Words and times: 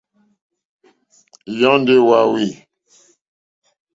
Yɔ́ndɔ̀ 1.59 1.97
é 2.01 2.05
wáwî. 2.09 2.45